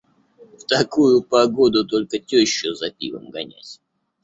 В 0.59 0.63
такую 0.65 1.21
погоду 1.21 1.85
только 1.85 2.17
тёщу 2.17 2.73
за 2.73 2.89
пивом 2.89 3.29
гонять. 3.29 3.79